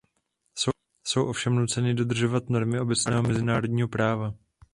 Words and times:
Jsou 1.03 1.25
ovšem 1.27 1.55
nuceny 1.55 1.93
dodržovat 1.93 2.49
normy 2.49 2.79
obecného 2.79 3.23
mezinárodního 3.23 3.87
práva. 3.87 4.33